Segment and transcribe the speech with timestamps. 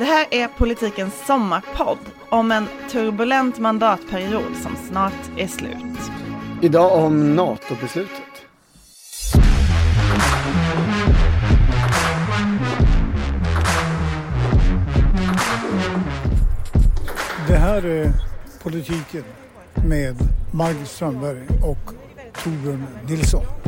[0.00, 5.98] Det här är politikens sommarpodd om en turbulent mandatperiod som snart är slut.
[6.62, 8.22] Idag om NATO-beslutet.
[17.48, 18.12] Det här är
[18.62, 19.24] politiken
[19.88, 20.16] med
[20.52, 21.94] Margit Strömberg och
[22.44, 23.59] Torbjörn Nilsson.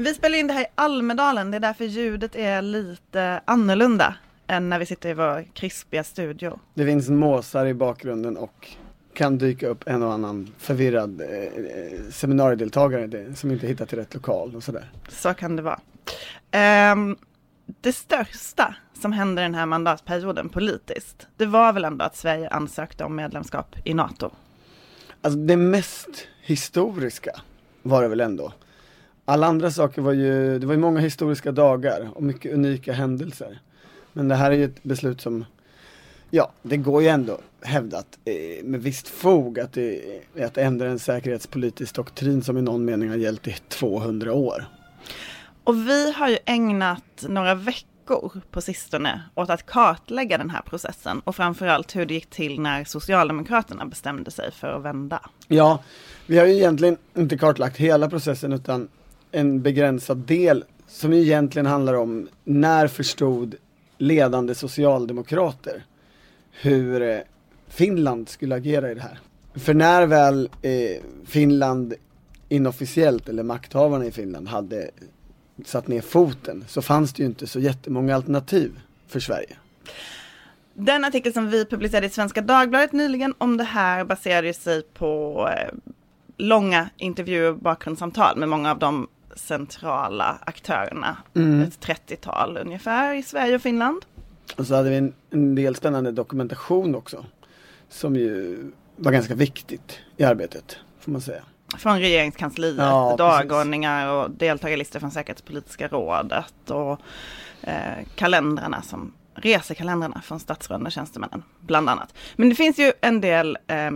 [0.00, 4.14] Vi spelar in det här i Almedalen, det är därför ljudet är lite annorlunda
[4.46, 6.58] än när vi sitter i vår krispiga studio.
[6.74, 8.68] Det finns måsar i bakgrunden och
[9.14, 14.14] kan dyka upp en och annan förvirrad eh, seminariedeltagare det, som inte hittar till rätt
[14.14, 14.90] lokal och sådär.
[15.08, 15.80] Så kan det vara.
[16.50, 17.16] Ehm,
[17.80, 23.04] det största som hände den här mandatperioden politiskt, det var väl ändå att Sverige ansökte
[23.04, 24.30] om medlemskap i NATO.
[25.20, 27.40] Alltså det mest historiska
[27.82, 28.52] var det väl ändå.
[29.28, 33.58] Alla andra saker var ju, det var ju många historiska dagar och mycket unika händelser.
[34.12, 35.44] Men det här är ju ett beslut som,
[36.30, 40.02] ja, det går ju ändå hävdat eh, med visst fog att det
[40.42, 44.64] att ändra en säkerhetspolitisk doktrin som i någon mening har gällt i 200 år.
[45.64, 51.20] Och vi har ju ägnat några veckor på sistone åt att kartlägga den här processen
[51.20, 55.20] och framförallt hur det gick till när Socialdemokraterna bestämde sig för att vända.
[55.48, 55.82] Ja,
[56.26, 58.88] vi har ju egentligen inte kartlagt hela processen utan
[59.32, 63.54] en begränsad del som egentligen handlar om när förstod
[63.98, 65.84] ledande socialdemokrater
[66.50, 67.18] hur eh,
[67.68, 69.18] Finland skulle agera i det här.
[69.54, 71.94] För när väl eh, Finland
[72.48, 74.90] inofficiellt, eller makthavarna i Finland, hade
[75.64, 79.56] satt ner foten så fanns det ju inte så jättemånga alternativ för Sverige.
[80.74, 85.42] Den artikel som vi publicerade i Svenska Dagbladet nyligen om det här baserade sig på
[85.56, 85.74] eh,
[86.36, 91.16] långa intervjuer och bakgrundssamtal med många av de centrala aktörerna.
[91.34, 91.62] Mm.
[91.62, 94.04] Ett 30-tal ungefär i Sverige och Finland.
[94.56, 97.26] Och så hade vi en, en del spännande dokumentation också.
[97.88, 98.58] Som ju
[98.96, 101.42] var ganska viktigt i arbetet, får man säga.
[101.78, 107.00] Från regeringskansliet, Ja, dagordningar och deltagarlistor från säkerhetspolitiska rådet och
[107.62, 112.14] eh, kalendrarna som resekalendrarna från statsråden och tjänstemännen, bland annat.
[112.36, 113.90] Men det finns ju en del eh,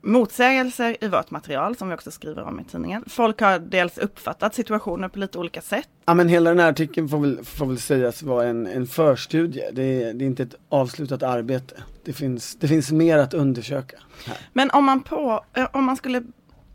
[0.00, 3.04] motsägelser i vårt material som vi också skriver om i tidningen.
[3.06, 5.88] Folk har dels uppfattat situationer på lite olika sätt.
[6.04, 9.70] Ja men hela den här artikeln får väl, får väl sägas vara en, en förstudie.
[9.72, 11.74] Det är, det är inte ett avslutat arbete.
[12.04, 13.96] Det finns, det finns mer att undersöka.
[14.24, 14.36] Här.
[14.52, 16.22] Men om man, på, eh, om man skulle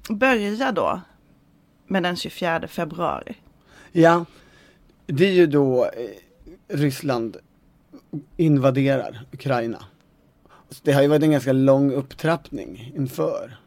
[0.10, 1.02] börja då
[1.88, 3.36] med den 24 februari.
[3.92, 4.26] Ja,
[5.06, 5.92] det är ju då eh,
[6.78, 7.38] Ryssland
[8.38, 9.86] invaderar Ukraina.
[10.82, 13.58] Det har ju varit en ganska lång upptrappning inför.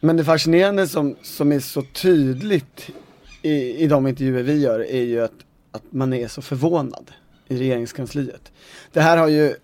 [0.00, 2.90] Men det fascinerande som, som är så tydligt
[3.42, 5.32] i, i de intervjuer vi gör är ju att,
[5.70, 7.10] att man är så förvånad
[7.48, 8.52] i regeringskansliet.
[8.92, 9.54] Det här har ju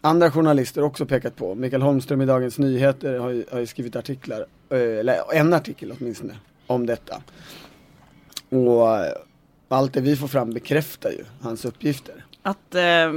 [0.00, 1.54] andra journalister också pekat på.
[1.54, 5.92] Mikael Holmström i Dagens Nyheter har ju, har ju skrivit artiklar, eh, eller en artikel
[5.98, 7.22] åtminstone, om detta.
[8.48, 9.12] Och eh,
[9.68, 12.24] allt det vi får fram bekräftar ju hans uppgifter.
[12.42, 13.12] Att eh,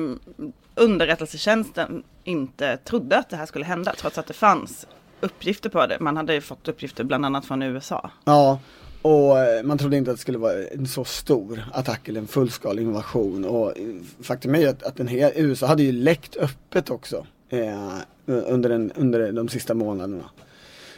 [0.75, 4.87] underrättelsetjänsten inte trodde att det här skulle hända trots att det fanns
[5.21, 5.99] uppgifter på det.
[5.99, 8.11] Man hade ju fått uppgifter bland annat från USA.
[8.25, 8.59] Ja,
[9.01, 12.27] och eh, man trodde inte att det skulle vara en så stor attack eller en
[12.27, 13.45] fullskalig invasion.
[13.45, 13.85] Och eh,
[14.21, 18.69] faktum är ju att, att den här, USA hade ju läckt öppet också eh, under,
[18.69, 20.29] den, under de sista månaderna.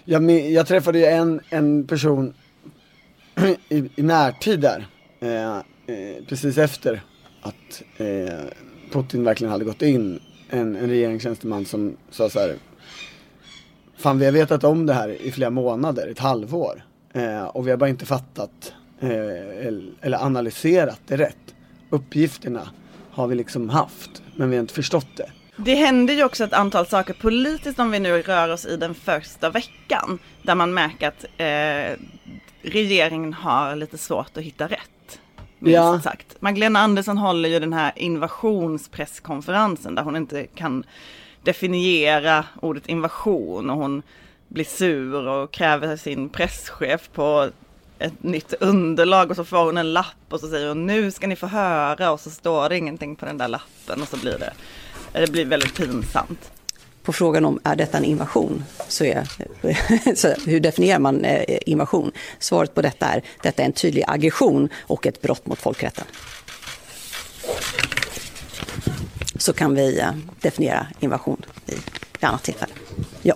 [0.06, 2.34] Jag, jag träffade ju en, en person
[3.70, 4.88] i, i närtid där,
[5.20, 5.64] eh, eh,
[6.28, 7.02] precis efter
[7.42, 8.40] att eh,
[8.92, 10.20] Putin verkligen hade gått in.
[10.50, 12.56] En, en regeringstjänsteman som sa så här,
[13.98, 16.84] Fan vi har vetat om det här i flera månader, ett halvår.
[17.14, 19.10] Eh, och vi har bara inte fattat eh,
[20.02, 21.56] eller, analyserat det rätt.
[21.90, 22.70] Uppgifterna
[23.12, 25.32] har vi liksom haft, men vi har inte förstått det.
[25.58, 28.96] Det hände ju också ett antal saker politiskt om vi nu rör oss i den
[28.96, 30.20] första veckan.
[30.42, 32.00] Där man märker att eh,
[32.62, 34.90] regeringen har lite svårt att hitta rätt.
[35.60, 36.00] Minst Ja.
[36.04, 36.36] sagt.
[36.40, 40.84] Magdalena Andersson håller ju den här invasionspresskonferensen där hon inte kan
[41.44, 44.02] definiera ordet invasion och hon
[44.48, 47.50] blir sur och kräver sin presschef på
[48.00, 51.28] ett nytt underlag och så får hon en lapp och så säger hon nu ska
[51.28, 54.38] ni få höra och så står det ingenting på den där lappen och så blir
[54.40, 54.54] det,
[55.12, 56.52] det blir väldigt pinsamt.
[57.06, 59.26] På frågan om är detta en invasion, så är,
[60.16, 62.12] så hur definierar man eh, invasion?
[62.40, 66.06] Svaret på detta är detta är en tydlig aggression och ett brott mot folkrätten.
[69.38, 70.12] Så kan vi eh,
[70.42, 71.72] definiera invasion i
[72.18, 72.74] ett annat tillfälle.
[73.22, 73.36] Ja.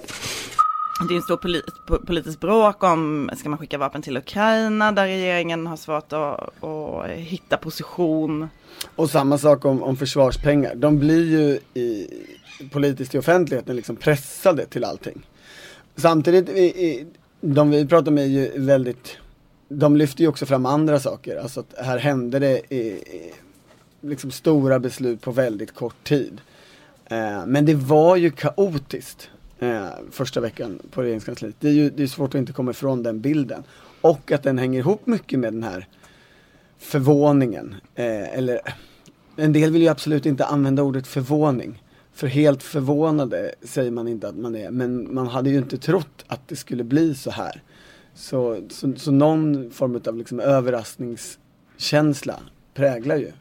[1.08, 1.66] det är en stor polit,
[2.08, 7.10] politisk bråk om, ska man skicka vapen till Ukraina där regeringen har svårt att, att
[7.10, 8.50] hitta position.
[8.96, 10.76] Och samma sak om, om försvarspengar.
[10.76, 12.08] De blir ju i,
[12.72, 15.28] politiskt i offentligheten liksom pressade till allting.
[15.96, 17.06] Samtidigt, i,
[17.42, 19.18] de vi pratar med är ju väldigt,
[19.70, 21.38] de lyfter ju också fram andra saker.
[21.38, 23.04] Alltså att här hände det i,
[24.02, 26.42] liksom stora beslut på väldigt kort tid.
[27.06, 29.30] Eh, men det var ju kaotiskt
[29.60, 31.56] eh, första veckan på regeringskansliet.
[31.60, 33.64] Det är ju det är svårt att inte komma ifrån den bilden.
[34.02, 35.88] Och att den hänger ihop mycket med den här
[36.80, 37.76] förvåningen.
[37.96, 38.60] Eh, eller
[39.36, 41.84] en del vill ju absolut inte använda ordet förvåning.
[42.20, 46.26] För helt förvånade säger man inte att man är, men man hade ju inte trott
[46.28, 47.62] att det skulle bli så här.
[48.14, 52.40] Så, så, så någon form av liksom överraskningskänsla
[52.74, 53.32] präglar ju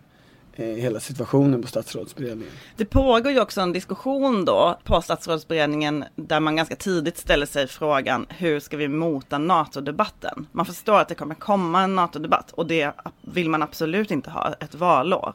[0.53, 2.55] eh, hela situationen på statsrådsberedningen.
[2.77, 7.67] Det pågår ju också en diskussion då på statsrådsberedningen där man ganska tidigt ställer sig
[7.67, 10.47] frågan hur ska vi mota NATO-debatten?
[10.53, 14.55] Man förstår att det kommer komma en NATO-debatt och det vill man absolut inte ha
[14.61, 15.35] ett valår.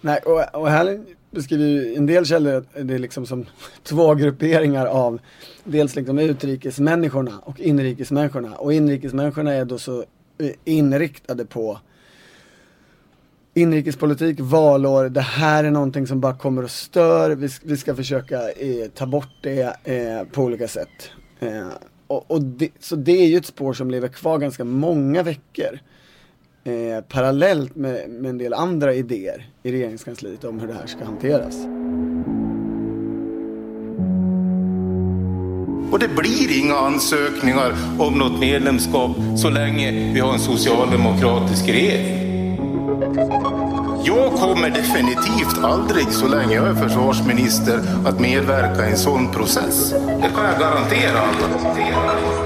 [0.00, 1.04] Nej, och, och här
[1.36, 3.46] beskriver ju en del källor det är liksom som
[3.82, 5.20] två grupperingar av
[5.64, 8.56] dels liksom utrikesmänniskorna och inrikesmänniskorna.
[8.56, 10.04] Och inrikesmänniskorna är då så
[10.38, 11.78] eh, inriktade på
[13.54, 17.30] inrikespolitik, valår, det här är någonting som bara kommer och stör.
[17.30, 21.10] Vi, vi ska försöka eh, ta bort det eh, på olika sätt.
[21.40, 21.68] Eh,
[22.06, 25.78] och, och det, så det är ju ett spår som lever kvar ganska många veckor.
[26.66, 31.04] Eh, parallellt med, med en del andra idéer i regeringskansliet om hur det här ska
[31.04, 31.54] hanteras.
[35.92, 42.26] Och det blir inga ansökningar om något medlemskap så länge vi har en socialdemokratisk regering.
[44.04, 49.90] Jag kommer definitivt aldrig, så länge jag är försvarsminister, att medverka i en sån process.
[49.92, 52.45] Det kan jag garantera alla.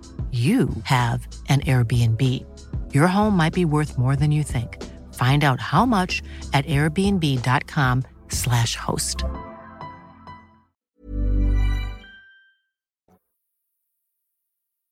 [0.31, 2.21] you have an Airbnb.
[2.93, 4.81] Your home might be worth more than you think.
[5.13, 6.21] Find out how much
[6.53, 9.25] at airbnb.com slash host.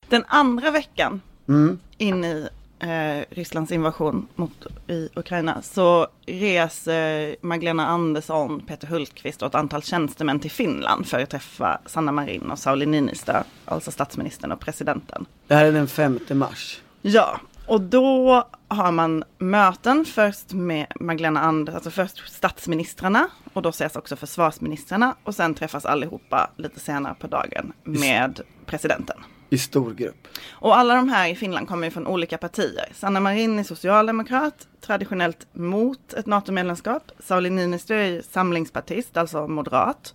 [0.10, 1.80] Den andra veckan Mm.
[1.98, 2.50] in i
[2.80, 9.84] eh, Rysslands invasion mot i Ukraina så reser Magdalena Andersson, Peter Hultqvist och ett antal
[9.84, 15.26] tjänstemän till Finland för att träffa Sanna Marin och Sauli Niinistö, alltså statsministern och presidenten.
[15.48, 16.82] Det här är den 5 mars.
[17.02, 23.70] Ja, och då har man möten först med Magdalena Andersson, alltså först statsministrarna och då
[23.70, 29.18] ses också försvarsministrarna och sen träffas allihopa lite senare på dagen med presidenten.
[29.50, 30.28] I stor grupp.
[30.50, 32.90] Och alla de här i Finland kommer ju från olika partier.
[32.94, 37.12] Sanna Marin är socialdemokrat, traditionellt mot ett NATO-medlemskap.
[37.20, 40.14] Sauli Niinistö är samlingspartist, alltså moderat.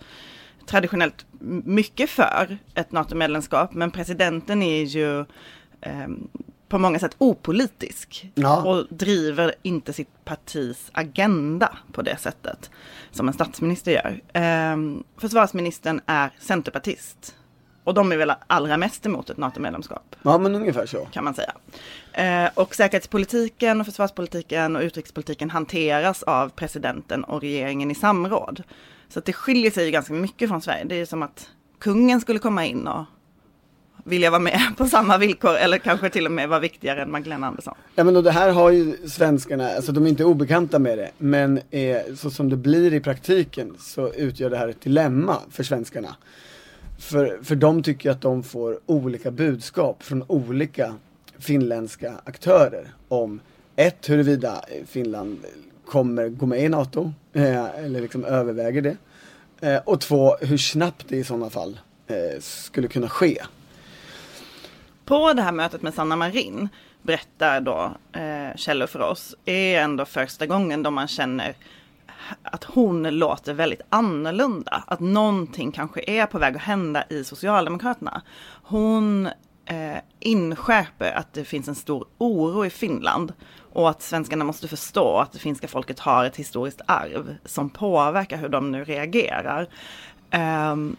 [0.66, 1.26] Traditionellt
[1.64, 5.20] mycket för ett NATO-medlemskap, men presidenten är ju
[5.81, 6.08] eh,
[6.69, 8.31] på många sätt opolitisk.
[8.34, 8.62] Ja.
[8.62, 12.70] Och driver inte sitt partis agenda på det sättet
[13.10, 14.20] som en statsminister gör.
[14.43, 14.76] Eh,
[15.19, 17.34] försvarsministern är centerpartist.
[17.84, 21.05] Och de är väl allra mest emot ett NATO-medlemskap Ja men ungefär så.
[21.12, 21.53] kan man säga.
[22.12, 28.62] Eh, och säkerhetspolitiken, och försvarspolitiken och utrikespolitiken hanteras av presidenten och regeringen i samråd.
[29.08, 30.84] Så det skiljer sig ganska mycket från Sverige.
[30.84, 33.05] Det är som att kungen skulle komma in och
[34.05, 37.46] vilja vara med på samma villkor eller kanske till och med vara viktigare än Magdalena
[37.46, 37.74] Andersson.
[37.94, 41.10] Ja men och det här har ju svenskarna, alltså de är inte obekanta med det,
[41.19, 45.62] men eh, så som det blir i praktiken så utgör det här ett dilemma för
[45.62, 46.17] svenskarna.
[46.98, 50.94] För, för de tycker att de får olika budskap från olika
[51.39, 53.41] finländska aktörer om
[53.77, 55.39] ett, huruvida Finland
[55.86, 58.96] kommer gå med i NATO, eh, eller liksom överväger det.
[59.60, 63.43] Eh, och två, hur snabbt det i sådana fall eh, skulle kunna ske.
[65.05, 66.69] På det här mötet med Sanna Marin
[67.03, 71.55] berättar då eh, källor för oss, är ändå första gången då man känner
[72.43, 74.84] att hon låter väldigt annorlunda.
[74.86, 78.22] Att någonting kanske är på väg att hända i Socialdemokraterna.
[78.62, 79.26] Hon
[79.66, 83.32] eh, inskärper att det finns en stor oro i Finland
[83.72, 88.36] och att svenskarna måste förstå att det finska folket har ett historiskt arv som påverkar
[88.36, 89.69] hur de nu reagerar.
[90.72, 90.96] Um,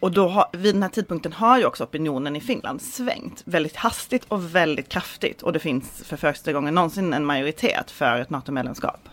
[0.00, 3.76] och då har, vid den här tidpunkten har ju också opinionen i Finland svängt väldigt
[3.76, 5.42] hastigt och väldigt kraftigt.
[5.42, 9.08] Och det finns för första gången någonsin en majoritet för ett NATO-medlemskap.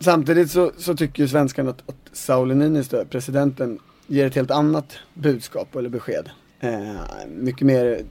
[0.00, 4.98] Samtidigt så, så tycker ju svenskarna att, att Sauli Niinistö, presidenten, ger ett helt annat
[5.14, 6.30] budskap eller besked.
[6.60, 7.00] Eh,
[7.36, 8.02] mycket mer,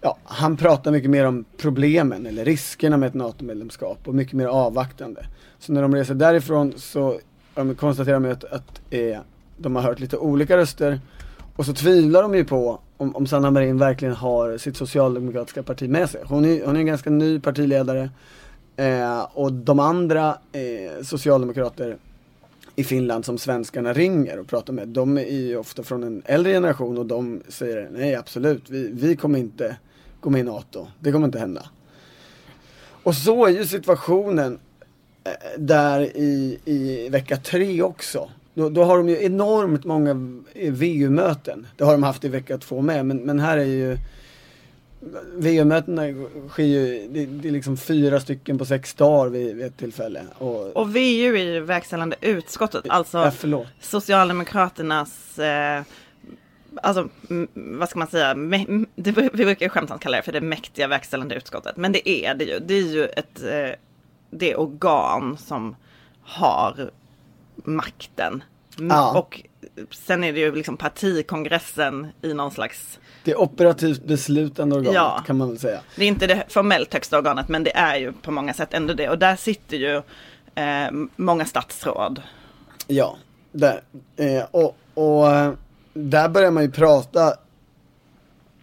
[0.00, 4.46] ja, han pratar mycket mer om problemen eller riskerna med ett NATO-medlemskap och mycket mer
[4.46, 5.26] avvaktande.
[5.58, 7.20] Så när de reser därifrån så
[7.76, 9.18] konstaterar de att, att eh,
[9.56, 11.00] de har hört lite olika röster
[11.56, 15.88] och så tvivlar de ju på om, om Sanna Marin verkligen har sitt socialdemokratiska parti
[15.88, 16.22] med sig.
[16.24, 18.10] Hon är, hon är en ganska ny partiledare
[18.76, 21.96] eh, och de andra eh, socialdemokrater
[22.76, 26.52] i Finland som svenskarna ringer och pratar med, de är ju ofta från en äldre
[26.52, 29.76] generation och de säger nej absolut, vi, vi kommer inte
[30.20, 30.86] gå med i NATO.
[31.00, 31.62] Det kommer inte hända.
[33.02, 34.58] Och så är ju situationen
[35.24, 38.30] eh, där i, i vecka tre också.
[38.54, 40.14] Då, då, har de ju enormt många
[40.54, 41.66] VU-möten.
[41.76, 43.98] Det har de haft i vecka två med, men, men här är ju
[45.36, 46.02] VU-mötena
[46.48, 50.22] sker ju, det, det, är liksom fyra stycken på sex dagar vid, vid ett tillfälle.
[50.38, 55.82] Och, och VU är ju verkställande utskottet, alltså ja, Socialdemokraternas eh,
[56.82, 57.08] Alltså,
[57.54, 58.34] vad ska man säga,
[58.94, 61.76] det, vi brukar skämtsamt kalla det för det mäktiga verkställande utskottet.
[61.76, 62.58] Men det är det ju.
[62.58, 63.70] Det är ju ett, eh,
[64.30, 65.76] det organ som
[66.22, 66.90] har
[67.56, 68.42] makten.
[68.78, 69.18] Ja.
[69.18, 69.42] Och
[69.90, 75.22] sen är det ju liksom partikongressen i någon slags det är operativt beslutande organet ja.
[75.26, 75.80] kan man väl säga.
[75.96, 78.94] Det är inte det formellt högsta organet men det är ju på många sätt ändå
[78.94, 79.08] det.
[79.08, 79.96] Och där sitter ju
[80.54, 82.22] eh, många statsråd.
[82.86, 83.16] Ja,
[83.52, 83.80] där.
[84.16, 85.52] Eh, och, och eh,
[85.94, 87.34] där börjar man ju prata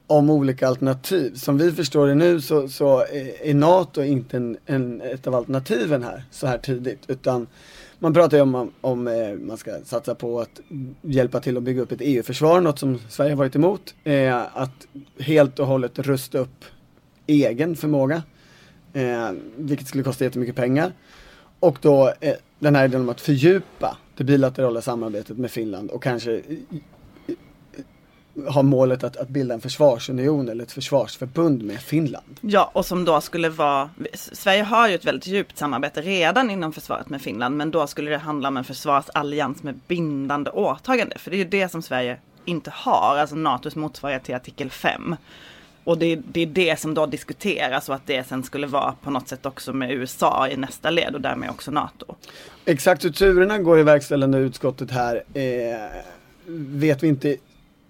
[0.07, 1.35] om olika alternativ.
[1.35, 3.05] Som vi förstår det nu så, så
[3.41, 7.03] är NATO inte en, en, ett av alternativen här så här tidigt.
[7.07, 7.47] Utan
[8.03, 10.61] man pratar ju om, om, om man ska satsa på att
[11.01, 13.95] hjälpa till att bygga upp ett EU-försvar, något som Sverige varit emot.
[14.03, 14.87] Eh, att
[15.19, 16.65] helt och hållet rusta upp
[17.27, 18.23] egen förmåga,
[18.93, 20.93] eh, vilket skulle kosta jättemycket pengar.
[21.59, 26.03] Och då eh, den här idén om att fördjupa det bilaterala samarbetet med Finland och
[26.03, 26.41] kanske
[28.47, 32.39] har målet att, att bilda en försvarsunion eller ett försvarsförbund med Finland.
[32.41, 36.73] Ja, och som då skulle vara, Sverige har ju ett väldigt djupt samarbete redan inom
[36.73, 41.31] försvaret med Finland, men då skulle det handla om en försvarsallians med bindande åtagande, för
[41.31, 45.15] det är ju det som Sverige inte har, alltså NATOs motsvarighet till artikel 5.
[45.83, 49.11] Och det, det, är det som då diskuteras och att det sen skulle vara på
[49.11, 52.15] något sätt också med USA i nästa led och därmed också NATO.
[52.65, 56.01] Exakt hur turerna går i verkställande utskottet här eh,
[56.55, 57.37] vet vi inte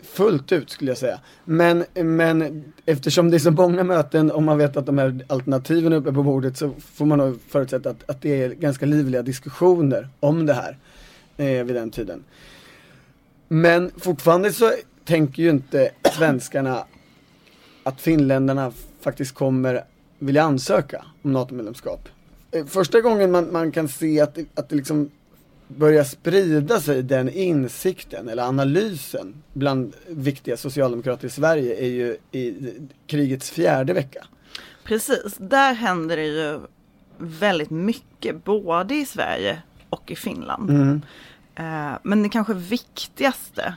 [0.03, 1.19] fullt ut skulle jag säga.
[1.45, 5.93] Men, men eftersom det är så många möten och man vet att de här alternativen
[5.93, 9.21] är uppe på bordet så får man nog förutsätta att, att det är ganska livliga
[9.21, 10.77] diskussioner om det här
[11.37, 12.23] eh, vid den tiden.
[13.47, 14.71] Men fortfarande så
[15.05, 16.85] tänker ju inte svenskarna
[17.83, 19.83] att finländarna faktiskt kommer
[20.19, 22.09] vilja ansöka om NATO-medlemskap.
[22.51, 25.11] Eh, första gången man, man kan se att, att det liksom
[25.77, 32.73] börjar sprida sig den insikten eller analysen bland viktiga socialdemokrater i Sverige är ju i
[33.07, 34.25] krigets fjärde vecka.
[34.83, 36.59] Precis, där händer det ju
[37.17, 40.69] väldigt mycket både i Sverige och i Finland.
[40.69, 41.01] Mm.
[41.55, 43.75] Eh, men det kanske viktigaste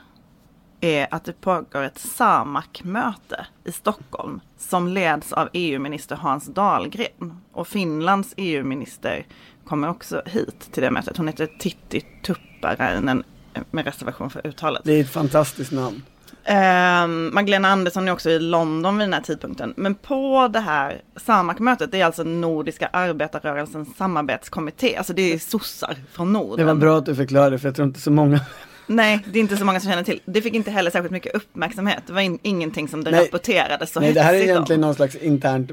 [0.81, 7.41] är att det pågår ett SAMAK-möte i Stockholm som leds av EU-minister Hans Dahlgren.
[7.53, 9.27] Och Finlands EU-minister
[9.69, 11.17] kommer också hit till det mötet.
[11.17, 13.25] Hon heter Titti Tupparainen
[13.71, 14.83] med reservation för uttalet.
[14.85, 16.03] Det är ett fantastiskt namn.
[16.45, 19.75] Eh, Magdalena Andersson är också i London vid den här tidpunkten.
[19.77, 24.97] Men på det här SAMAK-mötet, det är alltså Nordiska arbetarrörelsens samarbetskommitté.
[24.97, 26.67] Alltså det är sossar från Norden.
[26.67, 28.41] Det var bra att du förklarade för jag tror inte så många
[28.87, 30.21] Nej, det är inte så många som känner till.
[30.25, 32.03] Det fick inte heller särskilt mycket uppmärksamhet.
[32.07, 33.25] Det var in, ingenting som det Nej.
[33.25, 34.87] rapporterades så Nej, det här är egentligen om.
[34.87, 35.71] någon slags internt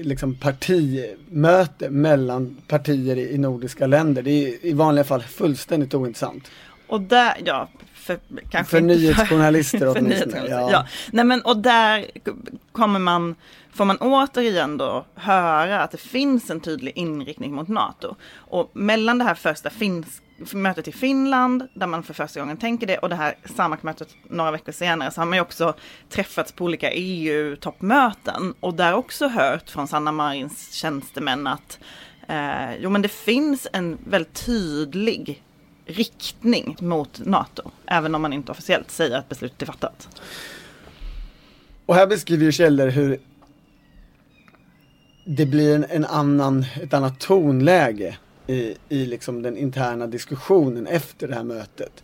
[0.00, 4.22] liksom, partimöte mellan partier i, i nordiska länder.
[4.22, 6.50] Det är i vanliga fall fullständigt ointressant.
[6.86, 8.18] Och där, ja, för,
[8.50, 10.46] kanske för nyhetsjournalister för åtminstone.
[10.48, 10.70] Ja.
[10.72, 10.86] ja.
[11.10, 12.06] Nej men och där
[12.72, 13.34] kommer man,
[13.72, 18.16] får man återigen då höra att det finns en tydlig inriktning mot NATO.
[18.34, 22.86] Och mellan det här första finska mötet i Finland, där man för första gången tänker
[22.86, 25.74] det, och det här SAMAK-mötet några veckor senare, så har man ju också
[26.08, 31.78] träffats på olika EU-toppmöten och där också hört från Sanna Marins tjänstemän att
[32.28, 35.42] eh, jo men det finns en väldigt tydlig
[35.86, 40.08] riktning mot NATO, även om man inte officiellt säger att beslutet är fattat.
[41.86, 43.20] och här beskriver ju källor hur
[45.24, 48.16] det blir en, en annan, ett annat tonläge
[48.46, 52.02] i, i liksom den interna diskussionen efter det här mötet.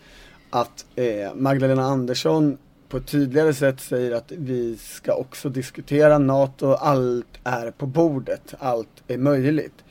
[0.51, 2.59] Att eh, Magdalena Andersson
[2.89, 8.55] på ett tydligare sätt säger att vi ska också diskutera NATO, allt är på bordet,
[8.59, 9.85] allt är möjligt.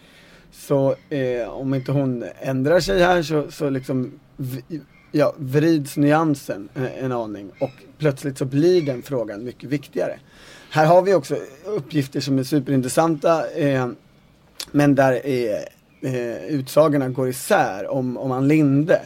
[0.51, 4.20] Så eh, om inte hon ändrar sig här så, så liksom
[5.12, 10.20] ja, vrids nyansen en, en aning och plötsligt så blir den frågan mycket viktigare.
[10.70, 13.88] Här har vi också uppgifter som är superintressanta eh,
[14.72, 15.63] men där eh,
[16.01, 19.01] eh, utsagorna går isär om, om Ann Linde.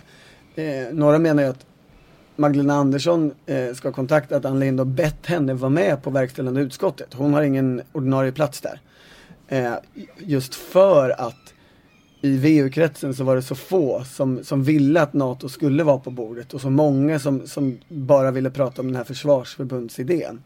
[0.55, 1.65] Eh, några menar ju att
[2.35, 6.61] Magdalena Andersson eh, ska ha kontaktat Ann Linde och bett henne vara med på verkställande
[6.61, 7.13] utskottet.
[7.13, 8.79] Hon har ingen ordinarie plats där.
[9.47, 9.73] Eh,
[10.17, 11.53] just för att
[12.21, 16.11] i VU-kretsen så var det så få som, som ville att NATO skulle vara på
[16.11, 20.43] bordet och så många som, som bara ville prata om den här försvarsförbundsidén.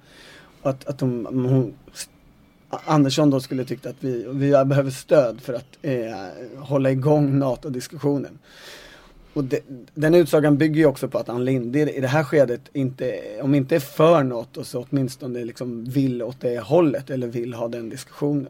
[0.62, 1.74] Att, att de, hon,
[2.70, 5.94] Andersson då skulle tyckt att vi, vi behöver stöd för att eh,
[6.58, 8.40] hålla igång NATO-diskussionen.
[9.34, 9.60] Och det,
[9.94, 13.56] den utsagan bygger ju också på att Ann Linde i det här skedet inte, om
[13.56, 17.90] inte är för NATO så åtminstone liksom vill åt det hållet eller vill ha den
[17.90, 18.50] diskussionen.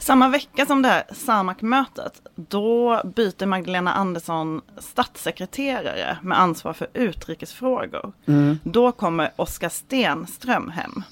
[0.00, 8.12] Samma vecka som det här SAMAK-mötet, då byter Magdalena Andersson statssekreterare med ansvar för utrikesfrågor.
[8.26, 8.58] Mm.
[8.64, 11.02] Då kommer Oskar Stenström hem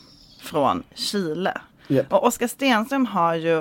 [0.43, 1.61] från Chile.
[1.89, 2.13] Yep.
[2.13, 3.61] Och Oskar Stenström har ju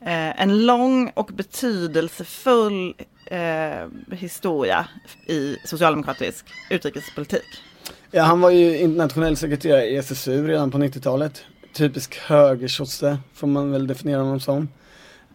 [0.00, 2.94] eh, en lång och betydelsefull
[3.26, 4.86] eh, historia
[5.26, 7.62] i socialdemokratisk utrikespolitik.
[8.10, 11.44] Ja, han var ju internationell sekreterare i SSU redan på 90-talet.
[11.72, 14.68] Typisk högersosse får man väl definiera honom som.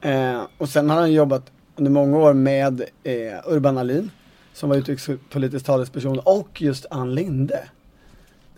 [0.02, 3.14] Eh, och sen har han jobbat under många år med eh,
[3.46, 4.12] Urban Ahlin
[4.54, 7.60] som var utrikespolitisk talesperson och just Ann Linde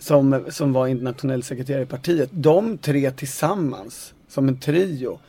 [0.03, 2.29] som, som var internationell sekreterare i partiet.
[2.33, 5.19] De tre tillsammans som en trio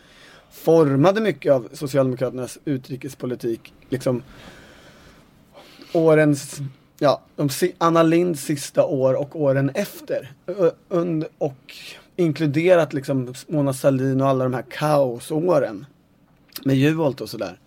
[0.51, 3.73] formade mycket av Socialdemokraternas utrikespolitik.
[3.89, 4.23] Liksom
[5.93, 6.59] årens,
[6.99, 10.33] ja, de, Anna Linds sista år och åren efter.
[10.89, 11.75] Und, och
[12.17, 15.87] inkluderat liksom Mona Sahlin och alla de här kaosåren
[16.65, 17.59] med Juholt och sådär.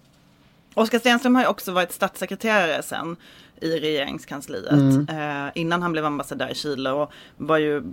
[0.74, 3.16] Oskar Stenström har ju också varit statssekreterare sen
[3.62, 5.08] i regeringskansliet mm.
[5.10, 7.84] eh, innan han blev ambassadör i Chile och var ju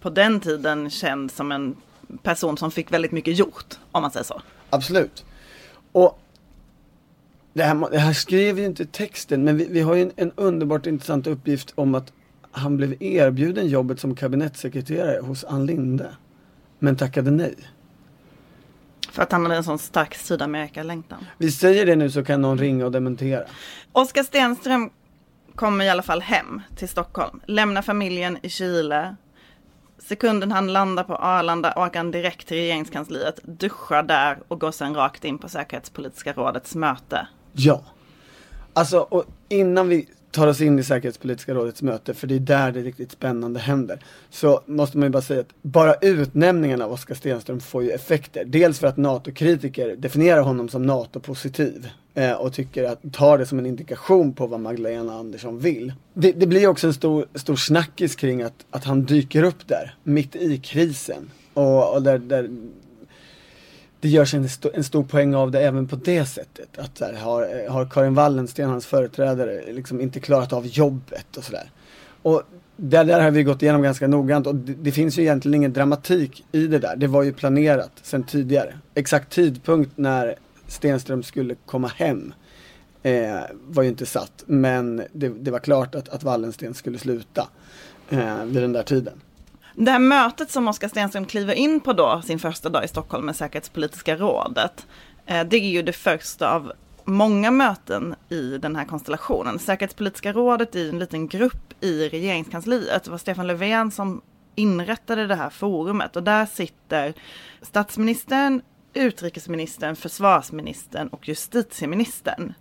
[0.00, 1.76] på den tiden känd som en
[2.22, 4.42] person som fick väldigt mycket gjort, om man säger så.
[4.70, 5.24] Absolut.
[5.92, 6.18] Och
[7.52, 10.32] det här, det här skrev ju inte texten, men vi, vi har ju en, en,
[10.36, 12.12] underbart intressant uppgift om att
[12.50, 16.16] han blev erbjuden jobbet som kabinettssekreterare hos Ann Linde,
[16.78, 17.54] men tackade nej.
[19.12, 21.26] För att han hade en sån stark Sydamerika-längtan.
[21.38, 23.44] Vi säger det nu så kan någon ringa och dementera.
[23.92, 24.90] Oskar Stenström
[25.54, 29.16] kommer i alla fall hem till Stockholm, lämnar familjen i Chile,
[30.08, 34.94] Sekunden han landar på Arlanda åker han direkt till regeringskansliet, duschar där och går sen
[34.94, 37.26] rakt in på säkerhetspolitiska rådets möte.
[37.52, 37.84] Ja.
[38.72, 42.72] Alltså, och innan vi tar oss in i säkerhetspolitiska rådets möte, för det är där
[42.72, 43.98] det riktigt spännande händer.
[44.30, 48.44] Så måste man ju bara säga att bara utnämningen av Oskar Stenström får ju effekter.
[48.44, 53.58] Dels för att NATO-kritiker definierar honom som NATO-positiv eh, och tycker att, tar det som
[53.58, 55.92] en indikation på vad Magdalena Andersson vill.
[56.14, 59.94] Det, det blir också en stor, stor snackis kring att, att han dyker upp där,
[60.02, 61.30] mitt i krisen.
[61.54, 62.50] Och, och där, där
[64.02, 66.78] det görs en, st en stor poäng av det även på det sättet.
[66.78, 71.44] Att så här, har, har Karin Wallensten, hans företrädare, liksom inte klarat av jobbet och
[71.44, 71.70] sådär.
[72.22, 72.42] Och
[72.76, 75.72] det där har vi gått igenom ganska noggrant och det, det, finns ju egentligen ingen
[75.72, 76.96] dramatik i det där.
[76.96, 78.78] Det var ju planerat sedan tidigare.
[78.94, 80.34] Exakt tidpunkt när
[80.66, 82.34] Stenström skulle komma hem
[83.02, 84.44] eh, var ju inte satt.
[84.46, 87.48] Men det, det var klart att, att Wallensten skulle sluta
[88.10, 89.20] eh, vid den där tiden.
[89.74, 93.26] Det här mötet som Oskar Stenström kliver in på då, sin första dag i Stockholm
[93.26, 94.86] med säkerhetspolitiska rådet,
[95.26, 96.72] eh, det är ju det första av
[97.04, 99.58] många möten i den här konstellationen.
[99.58, 103.04] Säkerhetspolitiska rådet är en liten grupp i regeringskansliet.
[103.04, 104.22] Det var Stefan Löfven som
[104.54, 107.14] inrättade det här forumet och där sitter
[107.62, 108.62] statsministern,
[108.94, 112.54] utrikesministern, försvarsministern och justitieministern.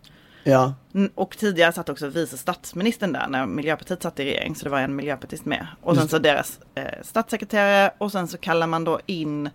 [0.43, 0.73] Ja.
[1.15, 4.79] Och tidigare satt också vice statsministern där när Miljöpartiet satt i regering, så det var
[4.79, 5.67] en miljöpartist med.
[5.81, 9.49] Och sen så deras eh, statssekreterare och sen så kallar man då in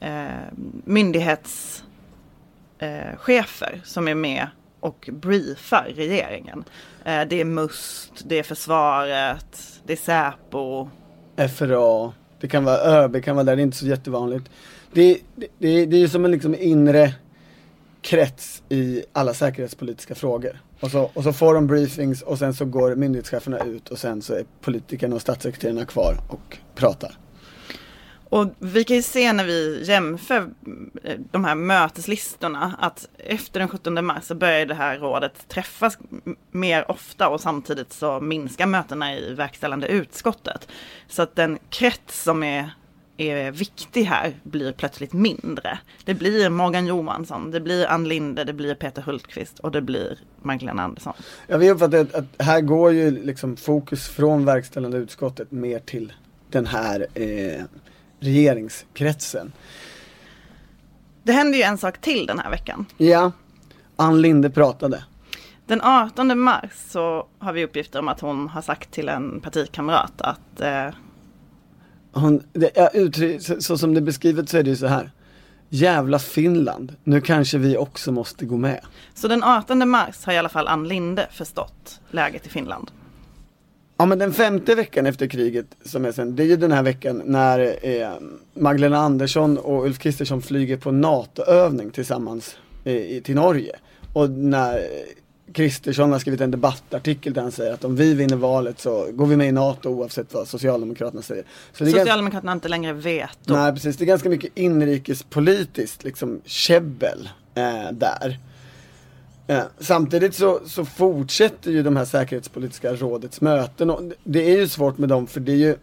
[0.00, 0.26] eh,
[0.84, 4.46] myndighetschefer eh, som är med
[4.80, 6.64] och briefar regeringen.
[7.04, 10.88] Eh, det är MUST, det är försvaret, det är Säpo.
[11.56, 14.50] FRA, det kan vara ÖB, det kan vara där, det är inte så jättevanligt.
[14.92, 17.14] Det, det, det, det är som en liksom inre
[18.06, 20.60] krets i alla säkerhetspolitiska frågor.
[20.80, 24.22] Och så, och så får de briefings och sen så går myndighetscheferna ut och sen
[24.22, 27.18] så är politikerna och statssekreterarna kvar och pratar.
[28.28, 30.48] Och vi kan ju se när vi jämför
[31.04, 35.98] eh, de här möteslistorna att efter den 17 mars så börjar det här rådet träffas
[36.50, 40.68] mer ofta och samtidigt så minskar mötena i verkställande utskottet.
[41.08, 42.70] Så att den krets som är,
[43.16, 45.78] är viktig här blir plötsligt mindre.
[46.04, 50.18] Det blir Morgan Johansson, det blir Ann Linde, det blir Peter Hultqvist och det blir
[50.42, 51.12] Magdalena Andersson.
[51.46, 56.12] Ja, vi uppfattar att, att här går ju liksom fokus från verkställande utskottet mer till
[56.50, 57.64] den här eh,
[58.20, 59.52] regeringskretsen.
[61.22, 62.86] Det händer ju en sak till den här veckan.
[62.96, 63.32] Ja,
[63.96, 65.04] Ann Linde pratade.
[65.66, 70.12] Den 18 mars så har vi uppgifter om att hon har sagt till en partikamrat
[70.20, 70.88] att eh,
[72.20, 75.10] Hon, det, uttry- så, så som det är beskrivet så är det ju så här.
[75.68, 78.80] Jävla Finland, nu kanske vi också måste gå med.
[79.14, 82.90] Så den 18 mars har i alla fall Ann Linde förstått läget i Finland.
[83.98, 86.82] Ja men den femte veckan efter kriget som är sen, det är ju den här
[86.82, 88.08] veckan när eh,
[88.54, 93.72] Magdalena Andersson och Ulf Kristersson flyger på NATO-övning tillsammans eh, till Norge.
[94.12, 94.80] Och när
[95.52, 99.26] Kristersson har skrivit en debattartikel där han säger att om vi vinner valet så går
[99.26, 101.44] vi med i NATO oavsett vad Socialdemokraterna säger.
[101.72, 103.54] Så är ganska, Socialdemokraterna har inte längre veto.
[103.54, 108.38] nej precis, det är ganska mycket inrikespolitiskt liksom käbbel eh, där.
[109.46, 114.68] Eh, samtidigt så, så fortsätter ju de här säkerhetspolitiska rådets möten och det är ju
[114.68, 115.76] svårt med dem för det är ju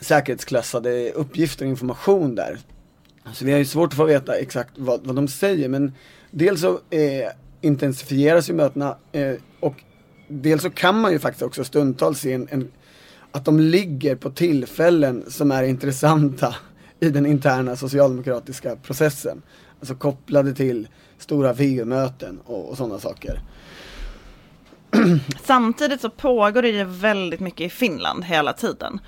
[0.00, 2.58] säkerhetsklassade uppgifter och information där.
[3.32, 5.92] Så vi har ju svårt att få veta exakt vad, vad de säger men
[6.30, 7.28] dels så eh,
[7.64, 9.74] intensifieras ju mötena eh, och
[10.28, 12.72] dels så kan man ju faktiskt också stundtals se en, en,
[13.32, 16.54] att de ligger på tillfällen som är intressanta
[17.00, 19.42] i den interna socialdemokratiska processen.
[19.80, 23.40] Alltså kopplade till stora VU-möten och, och sådana saker.
[25.44, 29.00] Samtidigt så pågår det ju väldigt mycket i Finland hela tiden.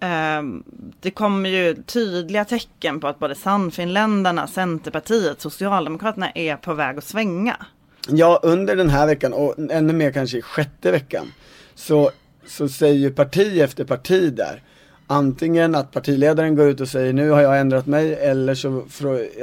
[0.00, 0.62] Ehm,
[1.00, 7.04] det kommer ju tydliga tecken på att både Sannfinländarna, Centerpartiet, Socialdemokraterna är på väg att
[7.04, 7.56] svänga.
[8.08, 11.32] Ja, under den här veckan och ännu mer kanske i sjätte veckan
[11.74, 12.10] så,
[12.46, 14.62] så säger ju parti efter parti där
[15.06, 18.70] antingen att partiledaren går ut och säger nu har jag ändrat mig eller så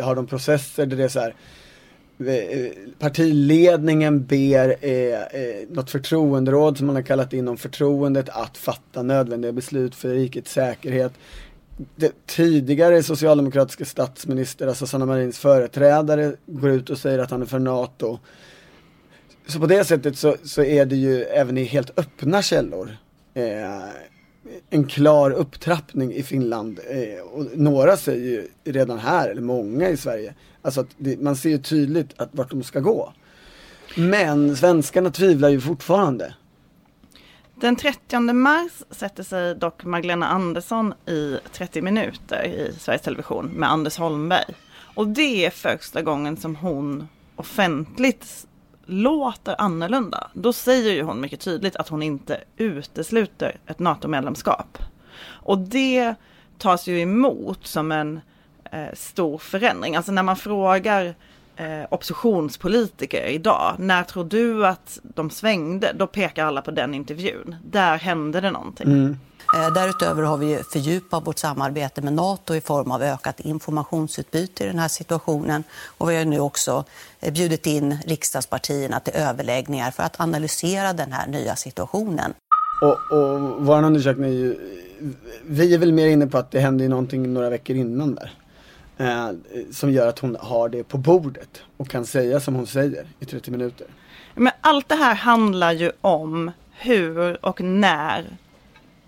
[0.04, 1.36] har de processer där det är så här
[2.20, 8.30] eh, eh, partiledningen ber eh, eh, något förtroenderåd som man har kallat in om förtroendet
[8.30, 11.14] att fatta nödvändiga beslut för rikets säkerhet.
[11.96, 17.46] Det, tidigare socialdemokratiska statsminister, alltså Sanna Marins företrädare, går ut och säger att han är
[17.46, 18.20] för NATO.
[19.50, 22.98] Så på det sättet så, så är det ju även i helt öppna källor
[23.34, 23.90] eh,
[24.70, 26.80] en klar upptrappning i Finland.
[26.90, 31.36] Eh, och några säger ju redan här, eller många i Sverige, alltså att det, man
[31.36, 33.14] ser ju tydligt att vart de ska gå.
[33.96, 36.34] Men svenskarna tvivlar ju fortfarande.
[37.56, 43.72] Den 30 mars sätter sig dock Magdalena Andersson i 30 minuter i Sveriges Television med
[43.72, 44.56] Anders Holmberg.
[44.96, 48.48] Och det är första gången som hon offentligt
[48.90, 50.28] låter annorlunda.
[50.34, 54.78] Då säger ju hon mycket tydligt att hon inte utesluter ett NATO-medlemskap.
[55.22, 56.16] Och det
[56.58, 58.20] tas ju emot som en
[58.72, 59.96] eh, stor förändring.
[59.96, 61.16] Alltså när man frågar
[61.56, 65.94] eh, oppositionspolitiker idag, när tror du att de svängde?
[65.96, 67.56] Då pekar alla på den intervjun.
[67.66, 68.88] Där hände det någonting.
[68.88, 69.18] Mm.
[69.74, 74.80] Därutöver har vi fördjupat vårt samarbete med Nato i form av ökat informationsutbyte i den
[74.80, 75.64] här situationen.
[75.98, 76.86] Och vi har nu också
[77.20, 82.34] eh, bjudit in riksdagspartierna till överläggningar för att analysera den här nya situationen.
[82.82, 84.58] Och, och vår undersökning är ju,
[85.46, 88.34] vi är väl mer inne på att det hände någonting några veckor innan där.
[88.98, 89.30] Eh,
[89.72, 93.26] som gör att hon har det på bordet och kan säga som hon säger i
[93.26, 93.88] 30 minuter.
[94.36, 98.38] Men allt det här handlar ju om hur och när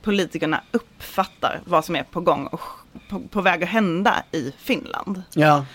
[0.02, 2.62] politikerna uppfattar vad som är på gång och
[3.10, 5.24] på, på väg att hända i Finland.
[5.34, 5.66] Ja,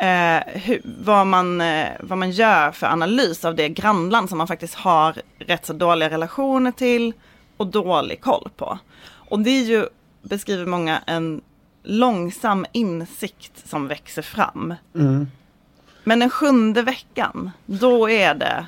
[0.00, 4.46] Eh, hur, vad, man, eh, vad man gör för analys av det grannland som man
[4.46, 7.12] faktiskt har rätt så dåliga relationer till
[7.56, 8.78] och dålig koll på.
[9.04, 9.86] Och det är ju,
[10.22, 11.40] beskriver många, en
[11.82, 14.74] långsam insikt som växer fram.
[16.04, 18.66] Men den sjunde veckan, då är det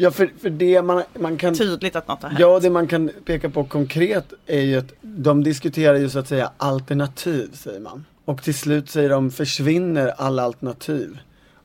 [0.00, 2.40] ja för, för det man, man kan tydligt att något har hänt.
[2.40, 6.28] Ja, det man kan peka på konkret är ju att de diskuterar ju så att
[6.28, 8.04] säga alternativ, säger man.
[8.24, 11.18] Och till slut säger de, försvinner alla alternativ?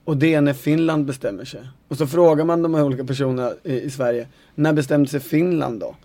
[0.05, 1.61] Och det är när Finland bestämmer sig.
[1.87, 5.79] Och så frågar man de här olika personerna i, i Sverige, när bestämde sig Finland
[5.79, 5.95] då?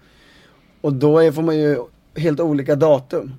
[0.80, 1.78] Och då är, får man ju
[2.16, 3.34] helt olika datum.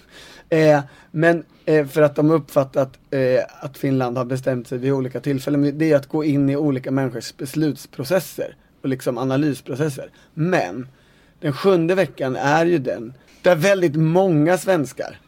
[0.48, 0.80] eh,
[1.10, 5.78] men eh, för att de uppfattat eh, att Finland har bestämt sig vid olika tillfällen,
[5.78, 10.10] det är att gå in i olika människors beslutsprocesser och liksom analysprocesser.
[10.34, 10.88] Men
[11.40, 15.20] den sjunde veckan är ju den där väldigt många svenskar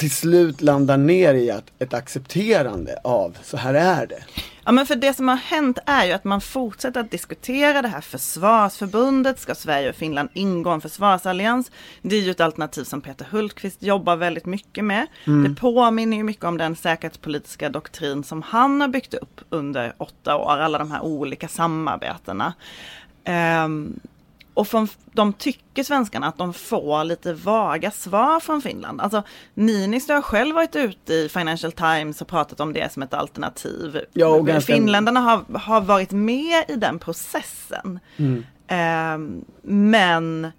[0.00, 4.22] till slut landar ner i att ett accepterande av så här är det.
[4.70, 7.88] Ja men för det som har hänt är ju att man fortsätter att diskutera det
[7.88, 9.38] här försvarsförbundet.
[9.38, 11.70] Ska Sverige och Finland ingå en försvarsallians?
[12.02, 15.06] Det är ju ett alternativ som Peter Hultqvist jobbar väldigt mycket med.
[15.26, 15.44] Mm.
[15.44, 20.36] Det påminner ju mycket om den säkerhetspolitiska doktrin som han har byggt upp under åtta
[20.36, 22.54] år, alla de här olika samarbetena.
[23.64, 24.00] Um,
[24.60, 29.00] och från, de tycker svenskarna att de får lite vaga svar från Finland.
[29.00, 29.22] Alltså
[29.54, 34.00] Niinistö har själv varit ute i Financial Times och pratat om det som ett alternativ.
[34.12, 34.72] Ja, ganska...
[34.72, 38.00] Finländarna har, har varit med i den processen.
[38.16, 38.44] Mm.
[38.68, 40.52] Eh, men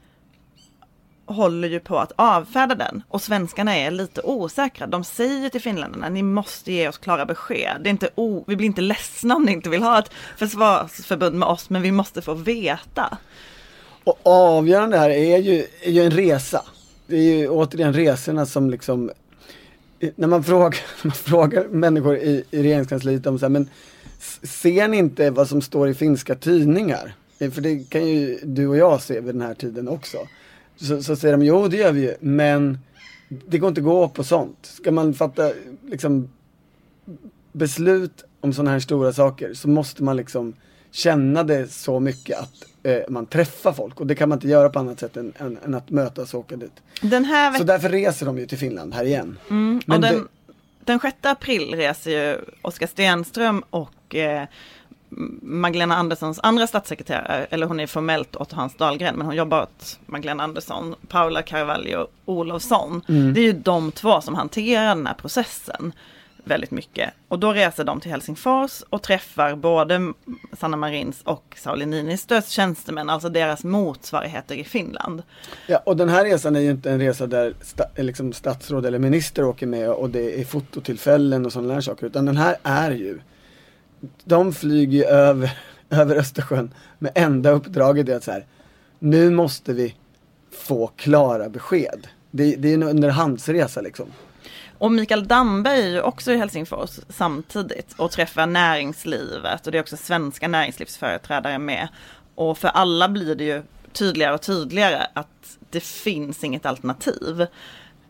[1.25, 4.87] håller ju på att avfärda den och svenskarna är lite osäkra.
[4.87, 7.77] De säger till finländarna, ni måste ge oss klara besked.
[7.81, 11.35] Det är inte o vi blir inte ledsna om ni inte vill ha ett försvarsförbund
[11.35, 13.17] med oss, men vi måste få veta.
[14.03, 16.65] Och avgörande här är ju, är ju en resa.
[17.07, 19.11] Det är ju återigen resorna som liksom
[20.15, 23.69] när man frågar, man frågar människor i, i regeringskansliet om så här, men
[24.43, 27.15] ser ni inte vad som står i finska tidningar?
[27.39, 30.17] Eh, för det kan ju du och jag se vid den här tiden också.
[30.75, 32.79] Så, så säger de, jo det gör vi ju, men
[33.47, 34.57] det går inte att gå på sånt.
[34.61, 35.51] Ska man fatta
[35.89, 36.29] liksom
[37.51, 40.53] beslut om sådana här stora saker så måste man liksom
[40.91, 44.69] känna det så mycket att eh, man träffar folk och det kan man inte göra
[44.69, 46.81] på annat sätt än, än, än att mötas och åka dit.
[47.01, 49.37] Den här så därför reser de ju till Finland här igen.
[49.49, 50.53] Mm, Men den, det...
[50.85, 54.47] den 6 april reser ju Oskar Stenström och eh,
[55.41, 59.99] Magdalena Anderssons andra statssekreterare, eller hon är formellt åt Hans Dahlgren, men hon jobbar åt
[60.05, 63.01] Magdalena Andersson, Paula Carvalho Olofsson.
[63.07, 63.33] Mm.
[63.33, 65.93] Det är ju de två som hanterar den här processen
[66.43, 67.13] väldigt mycket.
[67.27, 70.13] Och då reser de till Helsingfors och träffar både
[70.57, 75.23] Sanna Marins och Sauli Niinistös tjänstemän, alltså deras motsvarigheter i Finland.
[75.67, 78.99] Ja, och den här resan är ju inte en resa där sta, liksom statsråd eller
[78.99, 82.91] minister åker med och det är fototillfällen och sådana där saker, utan den här är
[82.91, 83.19] ju
[84.23, 85.57] de flyger över,
[85.89, 88.45] över Östersjön med enda uppdraget är att så här,
[88.99, 89.95] nu måste vi
[90.51, 92.07] få klara besked.
[92.31, 94.05] Det, det är en underhandsresa liksom.
[94.81, 99.81] Och Mikael Damberg är ju också i Helsingfors samtidigt och träffar näringslivet och det är
[99.81, 101.87] också svenska näringslivsföreträdare med.
[102.35, 103.63] Och för alla blir det ju
[103.93, 107.41] tydligare och tydligare att det finns inget alternativ.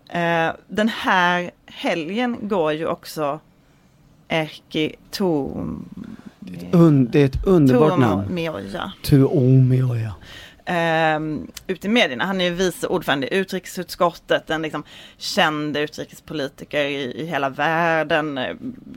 [0.10, 3.40] Eh, den här helgen går ju också
[4.28, 5.86] Erkki Tuom...
[7.10, 8.24] Det är ett underbart namn.
[8.28, 8.92] Tuomioja.
[9.04, 10.14] Tuomioja
[10.66, 12.26] Ehm, ute i medierna.
[12.26, 14.84] Han är ju vice ordförande i utrikesutskottet, en liksom
[15.18, 18.40] känd utrikespolitiker i, i hela världen.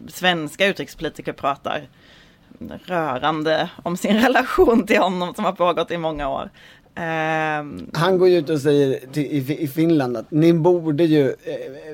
[0.08, 1.88] Svenska utrikespolitiker pratar
[2.84, 6.50] rörande om sin relation till honom som har pågått i många år.
[6.96, 11.28] Um, han går ju ut och säger till, i, i, Finland att ni borde ju,
[11.28, 11.34] eh,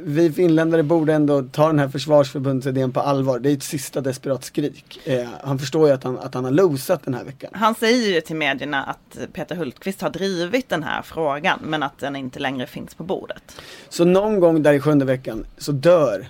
[0.02, 3.38] vi finländare borde ändå ta den här försvarsförbundsidén på allvar.
[3.38, 5.00] Det är ett sista desperat skrik.
[5.04, 7.50] Eh, han förstår ju att han, att han har losat den här veckan.
[7.54, 11.98] Han säger ju till medierna att Peter Hultqvist har drivit den här frågan men att
[11.98, 13.56] den inte längre finns på bordet.
[13.88, 16.28] Så någon gång där i sjunde veckan så dör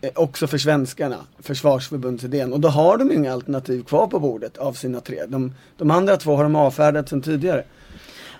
[0.00, 2.52] eh, också för svenskarna, försvarsförbundsidén.
[2.52, 5.26] Och då har de inga alternativ kvar på bordet av sina tre.
[5.28, 7.64] De, de andra två har de avfärdat sedan tidigare.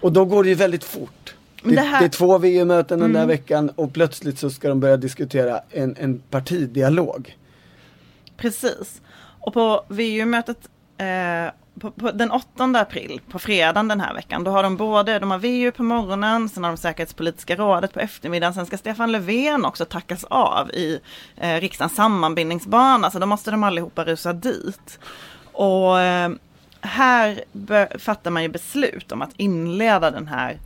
[0.03, 1.35] Och då går det ju väldigt fort.
[1.63, 3.21] Det, det, det, är två VU-möten den mm.
[3.21, 7.37] där veckan och plötsligt så ska de börja diskutera en, en partidialog.
[8.37, 9.03] Precis.
[9.41, 14.51] Och på VU-mötet eh, på, på den 8 april, på fredagen den här veckan, då
[14.51, 18.55] har de både, de har VU på morgonen, sen har de säkerhetspolitiska rådet på eftermiddagen,
[18.55, 21.01] sen ska Stefan Löfven också tackas av i
[21.37, 24.99] eh, riksdagens sammanbindningsbana, så då måste de allihopa rusa dit.
[25.53, 26.31] Och eh,
[26.83, 27.45] här
[27.99, 30.59] fattar man ju beslut om att inleda den här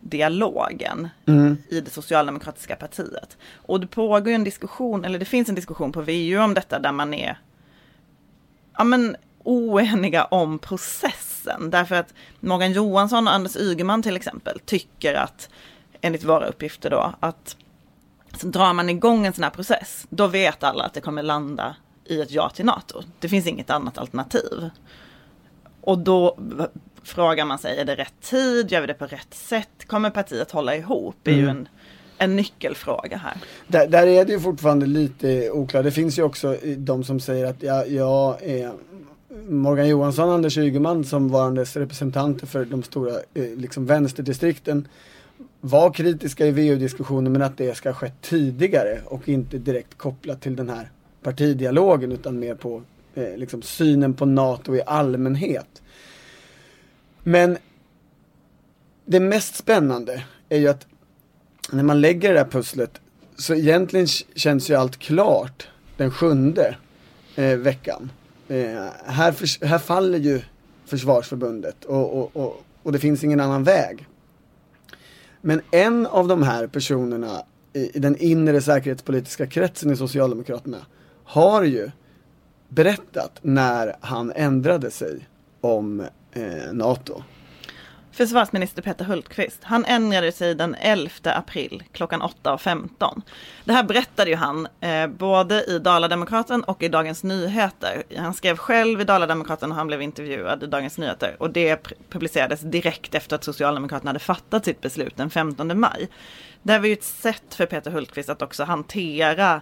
[0.00, 1.56] dialogen mm.
[1.68, 3.36] i det socialdemokratiska partiet.
[3.56, 6.92] Och det pågår en diskussion, eller det finns en diskussion på VU om detta där
[6.92, 7.38] man är
[8.78, 11.70] ja, men, oeniga om processen.
[11.70, 15.48] Därför att Morgan Johansson och Anders Ygeman till exempel tycker att,
[16.00, 17.56] enligt våra uppgifter då, att
[18.40, 21.76] så drar man igång en sån här process, då vet alla att det kommer landa
[22.04, 23.02] i ett ja till NATO.
[23.20, 24.70] Det finns inget annat alternativ.
[25.82, 26.36] Och då
[27.02, 28.72] frågar man sig, är det rätt tid?
[28.72, 29.68] Gör vi det på rätt sätt?
[29.86, 31.16] Kommer partiet hålla ihop?
[31.22, 31.44] Det är mm.
[31.44, 31.68] ju en,
[32.18, 33.36] en nyckelfråga här.
[33.66, 35.84] Där, där, är det ju fortfarande lite oklart.
[35.84, 38.72] Det finns ju också de som säger att jag, jag är
[39.48, 44.88] Morgan Johansson och Anders Ygeman som varandes representanter för de stora eh, liksom vänsterdistrikten
[45.60, 50.56] var kritiska i VU-diskussionen men att det ska ske tidigare och inte direkt kopplat till
[50.56, 50.90] den här
[51.22, 52.82] partidialogen utan mer på
[53.14, 55.82] eh, liksom synen på NATO i allmänhet.
[57.22, 57.58] Men
[59.04, 60.86] det mest spännande är ju att
[61.72, 63.00] när man lägger det där pusslet
[63.36, 66.76] så egentligen känns ju allt klart den sjunde
[67.36, 68.10] eh, veckan.
[68.48, 70.40] Eh, här, för, här faller ju
[70.84, 74.06] försvarsförbundet och, och, och, och det finns ingen annan väg.
[75.40, 80.86] Men en av de här personerna i, i den inre säkerhetspolitiska kretsen i Socialdemokraterna
[81.24, 81.90] har ju
[82.74, 85.28] berättat när han ändrade sig
[85.60, 86.00] om
[86.32, 87.22] eh, NATO.
[88.12, 93.22] Försvarsminister Peter Hultqvist, han ändrade sig den 11 april klockan 8.15.
[93.64, 98.02] Det här berättade ju han eh, både i Dalademokraten och i Dagens Nyheter.
[98.16, 101.36] Han skrev själv i Dalademokraten och han blev intervjuad i Dagens Nyheter.
[101.38, 106.08] Och det publicerades direkt efter att Socialdemokraterna hade fattat sitt beslut den 15 maj.
[106.62, 109.60] Det här var ju ett sätt för Peter Hultqvist att också hantera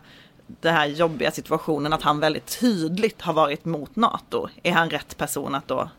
[0.60, 4.48] den här jobbiga situationen att han väldigt tydligt har varit mot NATO.
[4.62, 5.90] Är han rätt person att då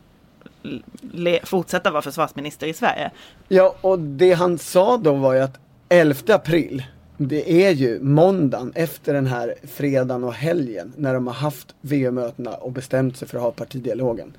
[1.44, 3.10] fortsätta vara försvarsminister i Sverige?
[3.48, 6.84] Ja, och det han sa då var ju att 11 april,
[7.16, 12.54] det är ju måndagen efter den här fredagen och helgen när de har haft VU-mötena
[12.54, 14.36] och bestämt sig för att ha partidialogen.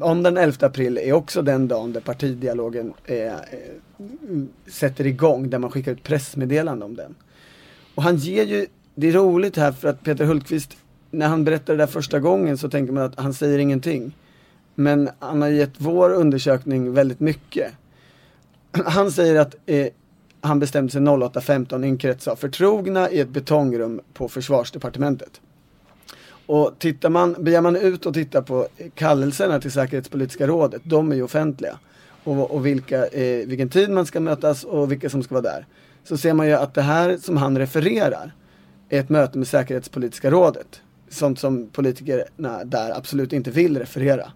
[0.00, 3.32] Om den 11 april är också den dagen där partidialogen eh, eh,
[4.66, 7.14] sätter igång, där man skickar ut pressmeddelande om den.
[7.94, 8.66] Och han ger ju,
[9.00, 10.76] det är roligt här för att Peter Hultqvist,
[11.10, 14.16] när han berättar det där första gången så tänker man att han säger ingenting.
[14.74, 17.72] Men han har gett vår undersökning väldigt mycket.
[18.72, 19.86] Han säger att eh,
[20.40, 25.40] han bestämde sig 08.15 i en krets av förtrogna i ett betongrum på försvarsdepartementet.
[26.46, 31.16] Och tittar man, begär man ut och tittar på kallelserna till säkerhetspolitiska rådet, de är
[31.16, 31.78] ju offentliga.
[32.24, 35.66] Och, och vilka, eh, vilken tid man ska mötas och vilka som ska vara där.
[36.04, 38.32] Så ser man ju att det här som han refererar
[38.88, 40.80] ett möte med säkerhetspolitiska rådet.
[41.08, 44.32] Sånt som politikerna där absolut inte vill referera.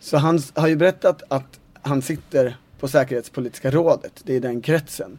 [0.00, 5.18] Så han har ju berättat att han sitter på säkerhetspolitiska rådet, det är den kretsen.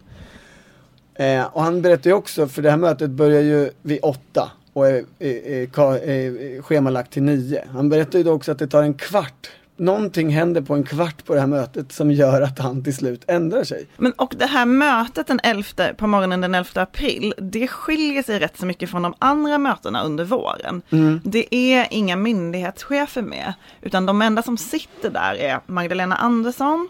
[1.14, 4.88] Eh, och han berättar ju också, för det här mötet börjar ju vid åtta och
[4.88, 7.64] är, är, är, är schemalagt till nio.
[7.72, 11.26] Han berättar ju då också att det tar en kvart någonting händer på en kvart
[11.26, 13.88] på det här mötet som gör att han till slut ändrar sig.
[13.98, 18.40] Men och det här mötet den 11, på morgonen den 11 april, det skiljer sig
[18.40, 20.82] rätt så mycket från de andra mötena under våren.
[20.90, 21.22] Mm.
[21.24, 26.90] Det är inga myndighetschefer med, utan de enda som sitter där är Magdalena Andersson,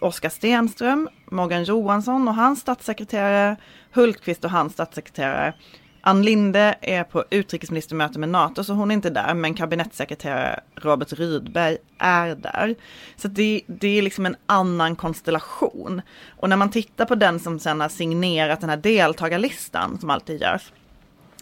[0.00, 3.56] Oskar Stenström, Morgan Johansson och hans statssekreterare,
[3.92, 5.54] Hultqvist och hans statssekreterare
[6.00, 11.12] Ann Linde är på utrikesministermöte med NATO så hon är inte där men kabinettssekreterare Robert
[11.12, 12.74] Rydberg är där.
[13.16, 16.02] Så det, det är liksom en annan konstellation.
[16.28, 20.40] Och när man tittar på den som sen har signerat den här deltagarlistan som alltid
[20.40, 20.72] görs.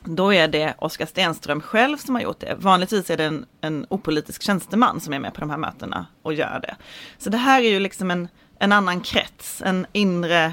[0.04, 2.54] Då är det Oskar Stenström själv som har gjort det.
[2.58, 6.34] Vanligtvis är det en, en opolitisk tjänsteman som är med på de här mötena och
[6.34, 6.76] gör det.
[7.18, 10.52] Så det här är ju liksom en, en annan krets, en inre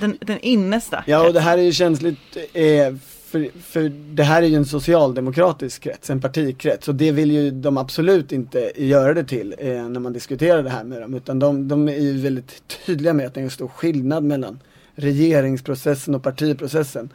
[0.00, 1.04] den, den innersta.
[1.06, 2.94] Ja, och det här är ju känsligt eh,
[3.32, 7.50] för, för det här är ju en socialdemokratisk krets, en partikrets och det vill ju
[7.50, 11.14] de absolut inte göra det till eh, när man diskuterar det här med dem.
[11.14, 14.60] Utan de, de är ju väldigt tydliga med att det är en stor skillnad mellan
[14.94, 17.10] regeringsprocessen och partiprocessen.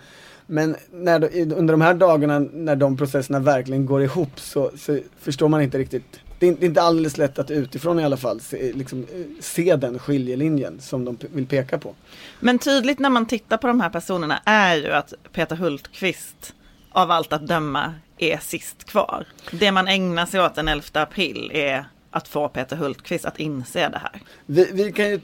[0.46, 5.50] Men när, under de här dagarna när de processerna verkligen går ihop så, så förstår
[5.50, 9.06] man inte riktigt det är, inte alldeles lätt att utifrån i alla fall se, liksom,
[9.39, 11.95] se den skiljelinjen som de vill peka på.
[12.39, 16.54] Men tydligt när man tittar på de här personerna är ju att Peter Hultqvist
[16.91, 19.26] av allt att döma är sist kvar.
[19.52, 21.86] Det man ägnar sig åt den 11 april är
[22.18, 24.22] att få Peter Hultqvist att inse det här.
[24.46, 25.20] Vi, vi kan ju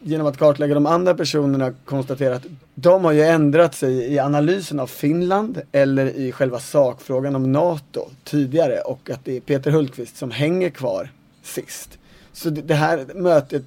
[0.00, 4.80] genom att kartlägga de andra personerna konstatera att de har ju ändrat sig i analysen
[4.80, 10.16] av Finland eller i själva sakfrågan om NATO tidigare och att det är Peter Hultqvist
[10.16, 11.10] som hänger kvar
[11.42, 11.98] sist.
[12.32, 13.64] Så det, det här mötet,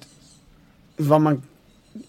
[0.96, 1.42] vad man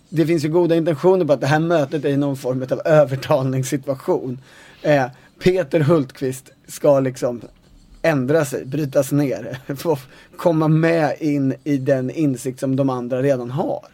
[0.10, 4.40] det finns ju goda intentioner på att det här mötet är någon form av övertalningssituation.
[4.82, 5.06] Eh,
[5.40, 7.42] Peter Hultqvist ska liksom
[8.02, 9.98] ändra sig, brytas ner, få
[10.38, 13.86] komma med in i den insikt som de andra redan har.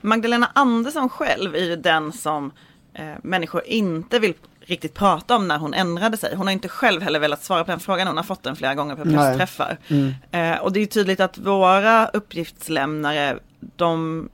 [0.00, 2.52] Magdalena Andersson själv är ju den som
[2.94, 6.34] eh, människor inte vill riktigt prata om när hon ändrade sig.
[6.34, 8.74] Hon har inte själv heller velat svara på den frågan, hon har fått den flera
[8.74, 9.78] gånger på pressträffar.
[9.88, 10.14] Mm.
[10.30, 13.38] Eh, och det är tydligt att våra uppgiftslämnare,
[13.76, 14.28] de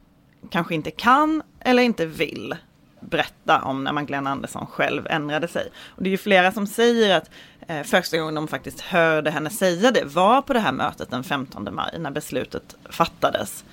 [0.50, 2.54] kanske inte kan eller inte vill
[3.00, 5.68] berätta om när Magdalena Andersson själv ändrade sig.
[5.86, 7.30] Och det är ju flera som säger att
[7.66, 11.24] eh, första gången de faktiskt hörde henne säga det var på det här mötet den
[11.24, 13.64] 15 maj när beslutet fattades.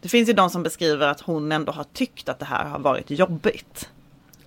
[0.00, 2.78] Det finns ju de som beskriver att hon ändå har tyckt att det här har
[2.78, 3.88] varit jobbigt.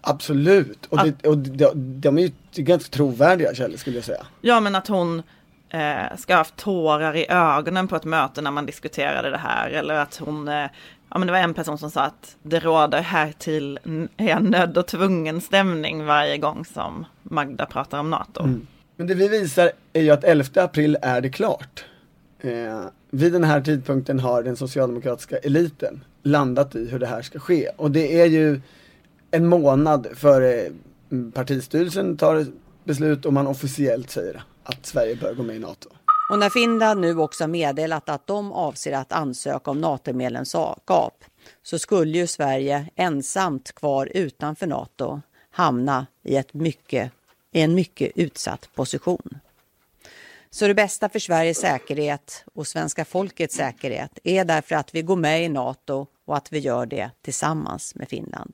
[0.01, 2.31] Absolut, och, det, och de, de är ju
[2.63, 4.25] ganska trovärdiga källor skulle jag säga.
[4.41, 5.23] Ja, men att hon
[5.69, 9.69] eh, ska ha haft tårar i ögonen på ett möte när man diskuterade det här
[9.69, 10.67] eller att hon eh,
[11.09, 13.79] ja men det var en person som sa att det råder här till
[14.17, 18.43] är nödd och tvungen stämning varje gång som Magda pratar om NATO.
[18.43, 18.67] Mm.
[18.95, 21.85] Men det vi visar är ju att 11 april är det klart.
[22.39, 27.39] Eh, vid den här tidpunkten har den socialdemokratiska eliten landat i hur det här ska
[27.39, 27.69] ske.
[27.77, 28.61] Och det är ju
[29.31, 30.69] en månad före
[31.11, 32.45] mm, partistyrelsen tar
[32.83, 35.89] beslut och man officiellt säger att Sverige bör gå med i NATO.
[36.31, 41.23] Och när Finland nu också meddelat att de avser att ansöka om NATO-medlemskap
[41.63, 45.21] så skulle ju Sverige ensamt kvar utanför NATO
[45.51, 47.11] hamna i, ett mycket,
[47.53, 49.39] i en mycket utsatt position.
[50.49, 55.15] Så det bästa för Sveriges säkerhet och svenska folkets säkerhet är därför att vi går
[55.15, 58.53] med i NATO och att vi gör det tillsammans med Finland.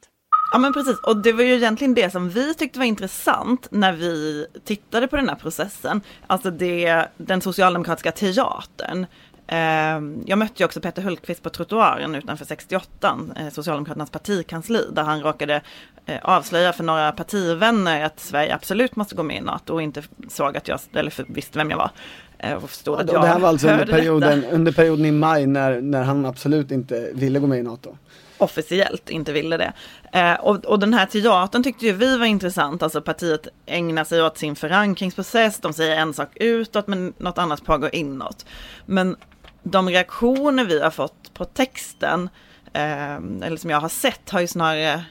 [0.52, 3.93] Ja men precis, och det var ju egentligen det som vi tyckte var intressant när
[3.93, 6.02] vi tittade på den här processen.
[6.28, 9.06] Alltså det, den socialdemokratiska teatern.
[9.52, 15.04] Ehm, jag mötte ju också Peter Hultqvist på trottoaren utanför 68, eh, Socialdemokraternas partikansli, där
[15.04, 15.62] han råkade
[16.06, 20.04] eh, avslöja för några partivänner att Sverige absolut måste gå med i NATO och inte
[20.28, 21.89] såg att jag, eller visste vem jag var.
[22.38, 25.12] Eh, och förstod ja, att jag det här var alltså under perioden, under perioden i
[25.12, 27.97] maj när, när han absolut inte ville gå med i NATO?
[28.41, 29.74] officiellt inte ville det.
[30.12, 34.24] Eh, och, och, den här teatern tyckte ju vi var intressant, alltså partiet ägnar sig
[34.24, 38.45] åt sin förankringsprocess, de säger en sak utåt men något annat pågår inåt.
[38.86, 39.16] Men
[39.64, 42.30] de reaktioner vi har fått på texten,
[42.74, 45.03] eh, eller som jag har sett, har ju snarare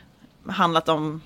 [0.46, 1.20] handlat om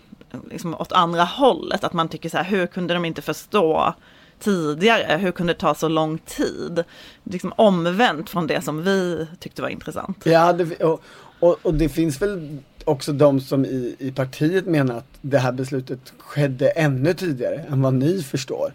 [0.50, 3.94] liksom åt andra hållet, att man tycker så här, hur kunde de inte förstå
[4.40, 5.16] tidigare?
[5.16, 6.84] Hur kunde det ta så lång tid?
[7.24, 10.18] Liksom omvänt från det som vi tyckte var intressant.
[10.24, 11.02] Ja, det, och,
[11.40, 15.52] och, och, det finns väl också de som i, i partiet menar att det här
[15.52, 18.72] beslutet skedde ännu tidigare än vad ni förstår.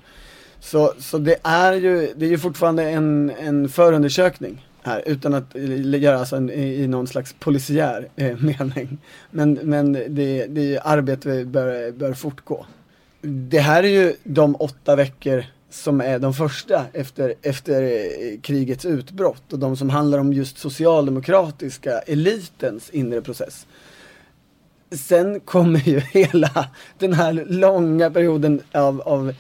[0.60, 5.56] Så, så det är ju, det är ju fortfarande en, en förundersökning här utan att
[5.56, 8.98] göra alltså en, i någon slags polisiär eh, mening.
[9.32, 12.66] Men, men det, det arbete bör, bör fortgå.
[13.22, 18.86] Det här är ju de åtta veckor som är de första efter, efter eh, krigets
[18.86, 23.68] utbrott och de som handlar om just socialdemokratiska elitens inre process.
[24.92, 29.34] Sen kommer ju hela den här långa perioden av, av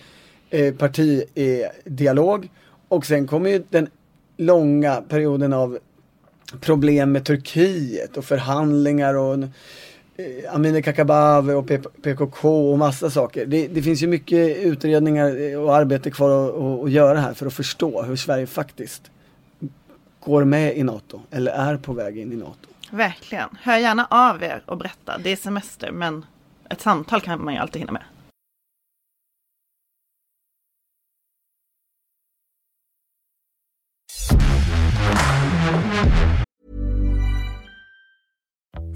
[0.50, 2.50] eh, partidialog
[2.88, 3.90] och sen kommer ju den
[4.38, 5.80] långa perioden av
[6.62, 11.68] problem med Turkiet och förhandlingar och eh, Amineh Kakabaveh och
[12.02, 13.46] PKK och massa saker.
[13.46, 17.46] Det, det, finns ju mycket utredningar eh, och arbete kvar att, att göra här för
[17.46, 19.12] att förstå hur Sverige faktiskt
[20.20, 22.70] går med i NATO eller är på väg in i NATO.
[22.92, 23.50] Verkligen.
[23.62, 25.18] Hör gärna av er och berätta.
[25.18, 26.26] Det är semester men
[26.70, 28.04] ett samtal kan man ju alltid hinna med.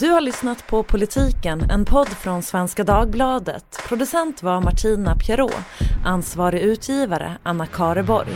[0.00, 3.82] Du har lyssnat på Politiken, en podd från Svenska Dagbladet.
[3.88, 5.54] Producent var Martina Pierrot,
[6.04, 8.28] ansvarig utgivare Anna Kareborg.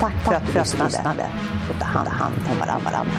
[0.00, 1.26] Tack för att du lyssnade
[1.70, 3.10] och ta hand om varandra.